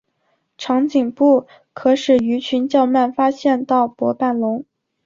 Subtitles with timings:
[0.57, 4.65] 长颈部可使鱼群较慢发现到薄板龙。